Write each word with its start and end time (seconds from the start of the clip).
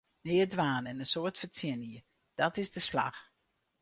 Neat 0.25 0.49
dwaan 0.53 0.83
en 0.89 1.01
in 1.03 1.11
soad 1.11 1.35
fertsjinje, 1.41 1.99
dàt 2.37 2.55
is 2.63 2.71
de 2.75 2.81
slach! 2.87 3.21